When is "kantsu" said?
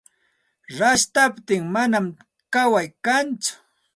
3.05-3.53